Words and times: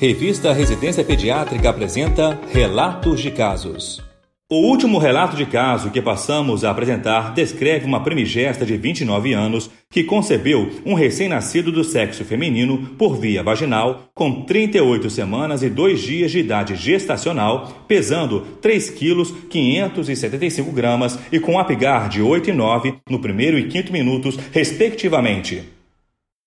Revista 0.00 0.54
Residência 0.54 1.04
Pediátrica 1.04 1.68
apresenta 1.68 2.40
Relatos 2.50 3.20
de 3.20 3.30
Casos. 3.30 4.02
O 4.50 4.56
último 4.66 4.96
relato 4.96 5.36
de 5.36 5.44
caso 5.44 5.90
que 5.90 6.00
passamos 6.00 6.64
a 6.64 6.70
apresentar 6.70 7.34
descreve 7.34 7.84
uma 7.84 8.02
primigesta 8.02 8.64
de 8.64 8.78
29 8.78 9.34
anos 9.34 9.70
que 9.90 10.02
concebeu 10.02 10.70
um 10.86 10.94
recém-nascido 10.94 11.70
do 11.70 11.84
sexo 11.84 12.24
feminino 12.24 12.78
por 12.96 13.20
via 13.20 13.42
vaginal, 13.42 14.08
com 14.14 14.40
38 14.40 15.10
semanas 15.10 15.62
e 15.62 15.68
2 15.68 16.00
dias 16.00 16.30
de 16.30 16.38
idade 16.38 16.76
gestacional, 16.76 17.84
pesando 17.86 18.40
3 18.62 18.88
quilos 18.88 19.30
575 19.50 20.72
gramas 20.72 21.18
e 21.30 21.38
com 21.38 21.58
apigar 21.58 22.08
de 22.08 22.22
8 22.22 22.48
e 22.48 22.52
9 22.54 22.94
no 23.10 23.18
primeiro 23.18 23.58
e 23.58 23.68
quinto 23.68 23.92
minutos, 23.92 24.38
respectivamente. 24.50 25.79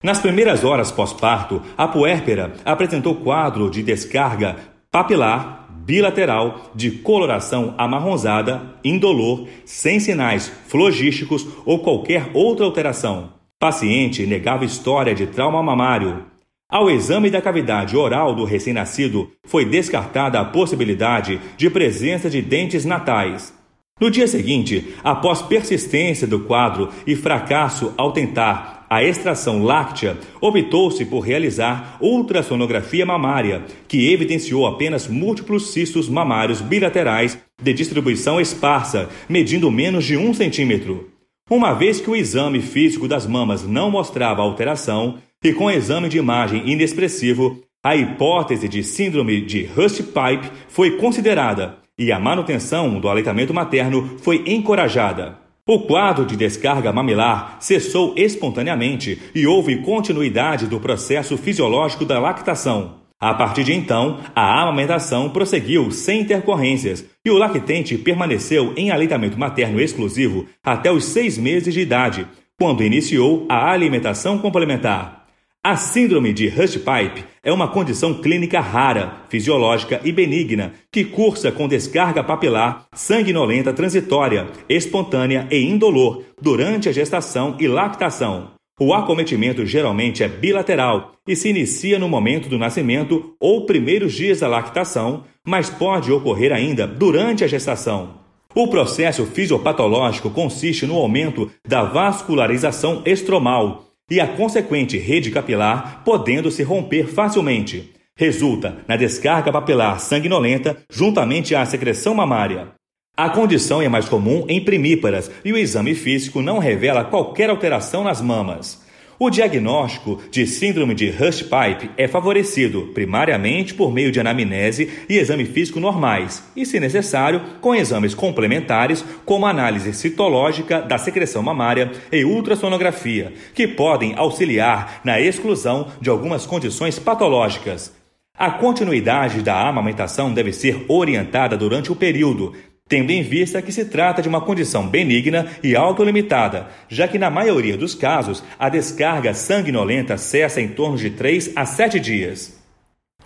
Nas 0.03 0.19
primeiras 0.19 0.65
horas 0.65 0.91
pós-parto, 0.91 1.61
a 1.77 1.87
puérpera 1.87 2.55
apresentou 2.65 3.15
quadro 3.15 3.69
de 3.69 3.81
descarga 3.81 4.57
papilar 4.91 5.69
bilateral 5.85 6.71
de 6.75 6.91
coloração 6.91 7.73
amarronzada, 7.77 8.75
indolor, 8.83 9.47
sem 9.63 10.01
sinais 10.01 10.51
flogísticos 10.67 11.47
ou 11.65 11.79
qualquer 11.79 12.31
outra 12.33 12.65
alteração. 12.65 13.31
Paciente 13.57 14.25
negava 14.25 14.65
história 14.65 15.15
de 15.15 15.25
trauma 15.25 15.63
mamário. 15.63 16.25
Ao 16.69 16.89
exame 16.89 17.29
da 17.29 17.41
cavidade 17.41 17.95
oral 17.95 18.35
do 18.35 18.43
recém-nascido, 18.43 19.31
foi 19.45 19.63
descartada 19.63 20.37
a 20.37 20.45
possibilidade 20.45 21.39
de 21.55 21.69
presença 21.69 22.29
de 22.29 22.41
dentes 22.41 22.83
natais. 22.83 23.53
No 24.01 24.11
dia 24.11 24.27
seguinte, 24.27 24.93
após 25.01 25.41
persistência 25.41 26.27
do 26.27 26.41
quadro 26.41 26.89
e 27.07 27.15
fracasso 27.15 27.93
ao 27.95 28.11
tentar 28.11 28.82
a 28.93 29.03
extração 29.03 29.63
láctea, 29.63 30.15
optou-se 30.39 31.03
por 31.05 31.21
realizar 31.21 31.97
ultrassonografia 31.99 33.03
mamária, 33.03 33.63
que 33.87 34.13
evidenciou 34.13 34.67
apenas 34.67 35.07
múltiplos 35.07 35.73
cistos 35.73 36.07
mamários 36.07 36.61
bilaterais 36.61 37.39
de 37.59 37.73
distribuição 37.73 38.39
esparsa, 38.39 39.09
medindo 39.27 39.71
menos 39.71 40.05
de 40.05 40.15
um 40.15 40.31
centímetro. 40.31 41.09
Uma 41.49 41.73
vez 41.73 41.99
que 41.99 42.09
o 42.11 42.15
exame 42.15 42.61
físico 42.61 43.07
das 43.07 43.25
mamas 43.25 43.63
não 43.63 43.89
mostrava 43.89 44.43
alteração, 44.43 45.17
e 45.43 45.51
com 45.51 45.71
exame 45.71 46.07
de 46.07 46.19
imagem 46.19 46.69
inexpressivo, 46.71 47.63
a 47.83 47.95
hipótese 47.95 48.69
de 48.69 48.83
síndrome 48.83 49.41
de 49.41 49.67
Hurst-Pipe 49.75 50.51
foi 50.67 50.97
considerada 50.97 51.79
e 51.97 52.11
a 52.11 52.19
manutenção 52.19 52.99
do 52.99 53.09
aleitamento 53.09 53.55
materno 53.55 54.19
foi 54.19 54.43
encorajada. 54.45 55.42
O 55.65 55.79
quadro 55.79 56.25
de 56.25 56.35
descarga 56.35 56.91
mamilar 56.91 57.55
cessou 57.61 58.13
espontaneamente 58.17 59.21
e 59.33 59.47
houve 59.47 59.77
continuidade 59.77 60.67
do 60.67 60.77
processo 60.77 61.37
fisiológico 61.37 62.03
da 62.03 62.19
lactação. 62.19 62.95
A 63.17 63.33
partir 63.33 63.63
de 63.63 63.71
então, 63.71 64.19
a 64.35 64.61
amamentação 64.61 65.29
prosseguiu 65.29 65.89
sem 65.89 66.19
intercorrências 66.19 67.05
e 67.25 67.31
o 67.31 67.37
lactente 67.37 67.97
permaneceu 67.97 68.73
em 68.75 68.91
aleitamento 68.91 69.39
materno 69.39 69.79
exclusivo 69.79 70.45
até 70.61 70.91
os 70.91 71.05
seis 71.05 71.37
meses 71.37 71.73
de 71.73 71.79
idade, 71.79 72.27
quando 72.59 72.83
iniciou 72.83 73.45
a 73.47 73.71
alimentação 73.71 74.37
complementar. 74.39 75.22
A 75.65 75.77
síndrome 75.77 76.33
de 76.33 76.47
Hurst-Pipe 76.47 77.23
é 77.41 77.49
uma 77.49 77.69
condição 77.69 78.15
clínica 78.15 78.59
rara, 78.59 79.23
fisiológica 79.29 80.01
e 80.03 80.11
benigna 80.11 80.73
que 80.91 81.05
cursa 81.05 81.53
com 81.53 81.69
descarga 81.69 82.21
papilar 82.21 82.85
sanguinolenta 82.91 83.71
transitória, 83.71 84.49
espontânea 84.67 85.47
e 85.49 85.63
indolor 85.63 86.25
durante 86.41 86.89
a 86.89 86.91
gestação 86.91 87.55
e 87.61 87.67
lactação. 87.69 88.51
O 88.77 88.93
acometimento 88.93 89.65
geralmente 89.65 90.21
é 90.21 90.27
bilateral 90.27 91.13
e 91.25 91.33
se 91.33 91.47
inicia 91.47 91.97
no 91.97 92.09
momento 92.09 92.49
do 92.49 92.59
nascimento 92.59 93.33
ou 93.39 93.65
primeiros 93.65 94.11
dias 94.11 94.41
da 94.41 94.49
lactação, 94.49 95.23
mas 95.47 95.69
pode 95.69 96.11
ocorrer 96.11 96.51
ainda 96.51 96.85
durante 96.85 97.41
a 97.41 97.47
gestação. 97.47 98.15
O 98.53 98.67
processo 98.67 99.25
fisiopatológico 99.25 100.29
consiste 100.29 100.85
no 100.85 100.97
aumento 100.97 101.49
da 101.65 101.83
vascularização 101.83 103.01
estromal, 103.05 103.92
e 104.13 104.19
a 104.19 104.27
consequente 104.27 104.95
rede 104.95 105.31
capilar 105.31 106.03
podendo 106.05 106.51
se 106.51 106.61
romper 106.61 107.07
facilmente. 107.07 107.91
Resulta 108.15 108.77
na 108.87 108.95
descarga 108.95 109.51
papilar 109.51 109.99
sanguinolenta 109.99 110.77
juntamente 110.87 111.55
à 111.55 111.65
secreção 111.65 112.13
mamária. 112.13 112.73
A 113.17 113.27
condição 113.31 113.81
é 113.81 113.89
mais 113.89 114.07
comum 114.07 114.45
em 114.47 114.63
primíparas 114.63 115.31
e 115.43 115.51
o 115.51 115.57
exame 115.57 115.95
físico 115.95 116.43
não 116.43 116.59
revela 116.59 117.03
qualquer 117.03 117.49
alteração 117.49 118.03
nas 118.03 118.21
mamas. 118.21 118.82
O 119.23 119.29
diagnóstico 119.29 120.21
de 120.29 120.45
síndrome 120.45 120.93
de 120.93 121.07
Hurst-Pipe 121.07 121.91
é 121.95 122.09
favorecido 122.09 122.91
primariamente 122.93 123.73
por 123.73 123.89
meio 123.89 124.11
de 124.11 124.19
anamnese 124.19 125.05
e 125.07 125.17
exame 125.17 125.45
físico 125.45 125.79
normais, 125.79 126.43
e, 126.57 126.65
se 126.65 126.77
necessário, 126.77 127.39
com 127.61 127.73
exames 127.73 128.13
complementares 128.13 129.01
como 129.23 129.45
análise 129.45 129.93
citológica 129.93 130.81
da 130.81 130.97
secreção 130.97 131.41
mamária 131.41 131.89
e 132.11 132.25
ultrassonografia, 132.25 133.31
que 133.53 133.65
podem 133.65 134.13
auxiliar 134.17 134.99
na 135.05 135.21
exclusão 135.21 135.87
de 136.01 136.09
algumas 136.09 136.45
condições 136.45 136.99
patológicas. 136.99 137.93
A 138.37 138.51
continuidade 138.51 139.41
da 139.41 139.69
amamentação 139.69 140.33
deve 140.33 140.51
ser 140.51 140.83
orientada 140.89 141.55
durante 141.55 141.93
o 141.93 141.95
período, 141.95 142.51
tendo 142.87 143.11
em 143.11 143.23
vista 143.23 143.61
que 143.61 143.71
se 143.71 143.85
trata 143.85 144.21
de 144.21 144.29
uma 144.29 144.41
condição 144.41 144.87
benigna 144.87 145.47
e 145.63 145.75
autolimitada, 145.75 146.67
já 146.87 147.07
que 147.07 147.17
na 147.17 147.29
maioria 147.29 147.77
dos 147.77 147.95
casos 147.95 148.43
a 148.59 148.69
descarga 148.69 149.33
sanguinolenta 149.33 150.17
cessa 150.17 150.61
em 150.61 150.67
torno 150.67 150.97
de 150.97 151.09
3 151.09 151.53
a 151.55 151.65
7 151.65 151.99
dias. 151.99 152.61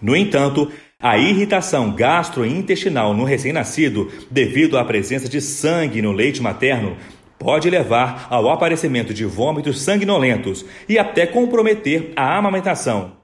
No 0.01 0.15
entanto, 0.15 0.71
a 0.99 1.17
irritação 1.17 1.93
gastrointestinal 1.93 3.13
no 3.13 3.23
recém-nascido, 3.23 4.11
devido 4.31 4.77
à 4.77 4.85
presença 4.85 5.27
de 5.27 5.41
sangue 5.41 6.01
no 6.01 6.11
leite 6.11 6.41
materno, 6.41 6.95
pode 7.37 7.69
levar 7.69 8.27
ao 8.29 8.49
aparecimento 8.49 9.13
de 9.13 9.25
vômitos 9.25 9.81
sanguinolentos 9.81 10.65
e 10.87 10.97
até 10.97 11.25
comprometer 11.25 12.13
a 12.15 12.37
amamentação. 12.37 13.17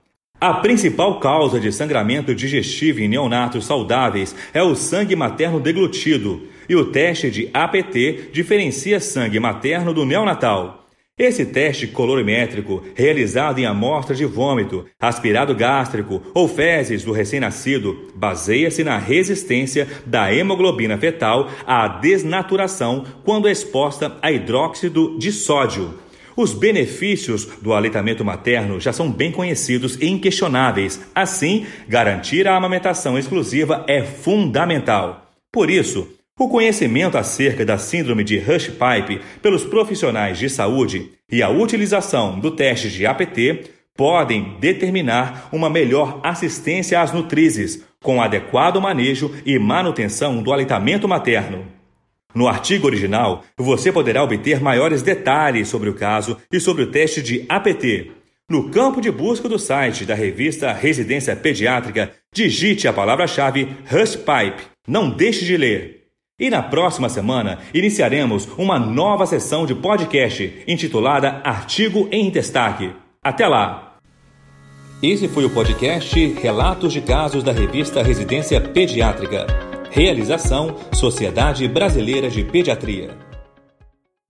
A 0.44 0.56
principal 0.56 1.22
causa 1.22 1.58
de 1.58 1.72
sangramento 1.72 2.36
digestivo 2.36 3.00
em 3.00 3.08
neonatos 3.08 3.66
saudáveis 3.66 4.36
é 4.54 4.62
o 4.62 4.76
sangue 4.76 5.16
materno 5.16 5.58
deglutido, 5.58 6.42
e 6.68 6.76
o 6.76 6.92
teste 6.92 7.32
de 7.32 7.50
APT 7.54 8.30
diferencia 8.34 9.00
sangue 9.00 9.40
materno 9.40 9.94
do 9.94 10.06
neonatal. 10.06 10.90
Esse 11.18 11.46
teste 11.46 11.88
colorimétrico, 11.88 12.84
realizado 12.94 13.60
em 13.60 13.66
amostra 13.66 14.14
de 14.14 14.26
vômito, 14.26 14.86
aspirado 15.00 15.56
gástrico 15.56 16.22
ou 16.34 16.46
fezes 16.46 17.06
do 17.06 17.14
recém-nascido, 17.14 18.12
baseia-se 18.14 18.84
na 18.84 18.98
resistência 18.98 19.88
da 20.06 20.36
hemoglobina 20.36 20.98
fetal 20.98 21.50
à 21.66 21.88
desnaturação 21.88 23.06
quando 23.24 23.48
exposta 23.48 24.18
a 24.22 24.30
hidróxido 24.30 25.18
de 25.18 25.32
sódio. 25.32 26.03
Os 26.36 26.54
benefícios 26.54 27.46
do 27.62 27.74
aleitamento 27.74 28.26
materno 28.26 28.80
já 28.80 28.92
são 28.92 29.12
bem 29.12 29.32
conhecidos 29.32 29.98
e 30.02 30.08
inquestionáveis. 30.08 31.00
Assim, 31.14 31.66
garantir 31.88 32.48
a 32.48 32.56
amamentação 32.56 33.18
exclusiva 33.18 33.86
é 33.88 34.02
fundamental. 34.02 35.32
Por 35.52 35.70
isso, 35.70 36.08
o 36.40 36.50
conhecimento 36.50 37.18
acerca 37.18 37.64
da 37.64 37.78
síndrome 37.78 38.24
de 38.24 38.38
Hush-Pipe 38.38 39.22
pelos 39.42 39.64
profissionais 39.64 40.40
de 40.40 40.50
saúde 40.50 41.12
e 41.32 41.44
a 41.44 41.50
utilização 41.50 42.40
do 42.40 42.52
teste 42.52 42.90
de 42.90 43.06
APT 43.06 43.70
podem 43.96 44.58
determinar 44.60 45.50
uma 45.52 45.70
melhor 45.70 46.20
assistência 46.24 47.00
às 47.00 47.12
nutrizes, 47.12 47.84
com 48.02 48.20
adequado 48.20 48.82
manejo 48.82 49.32
e 49.46 49.60
manutenção 49.60 50.42
do 50.42 50.52
aleitamento 50.52 51.08
materno. 51.08 51.68
No 52.34 52.48
artigo 52.48 52.88
original, 52.88 53.44
você 53.58 53.92
poderá 53.92 54.24
obter 54.24 54.60
maiores 54.60 55.02
detalhes 55.02 55.68
sobre 55.68 55.90
o 55.90 55.94
caso 55.94 56.38
e 56.52 56.60
sobre 56.60 56.84
o 56.84 56.92
teste 56.92 57.22
de 57.22 57.46
APT. 57.48 58.12
No 58.50 58.70
campo 58.70 59.00
de 59.00 59.10
busca 59.10 59.48
do 59.48 59.58
site 59.58 60.06
da 60.06 60.16
revista 60.16 60.74
Residência 60.74 61.36
Pediátrica, 61.36 62.12
digite 62.34 62.88
a 62.88 62.94
palavra-chave 62.94 63.66
Pipe. 63.66 64.64
Não 64.88 65.10
deixe 65.10 65.46
de 65.46 65.56
ler. 65.56 66.04
E 66.40 66.50
na 66.50 66.62
próxima 66.62 67.08
semana 67.08 67.60
iniciaremos 67.74 68.50
uma 68.58 68.78
nova 68.78 69.26
sessão 69.26 69.66
de 69.66 69.74
podcast 69.76 70.64
intitulada 70.68 71.42
Artigo 71.44 72.10
em 72.12 72.30
Destaque. 72.30 72.92
Até 73.24 73.48
lá! 73.48 73.98
Esse 75.02 75.28
foi 75.28 75.46
o 75.46 75.50
podcast 75.50 76.34
Relatos 76.42 76.92
de 76.92 77.02
Casos 77.02 77.44
da 77.44 77.52
revista 77.52 78.02
Residência 78.02 78.60
Pediátrica. 78.60 79.63
Realização 79.96 80.76
Sociedade 80.92 81.68
Brasileira 81.68 82.28
de 82.28 82.44
Pediatria. 82.44 83.23